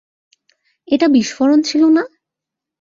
এটা 0.87 1.07
বিস্ফোরণ 1.07 1.59
ছিল 1.61 1.83
না? 1.89 2.03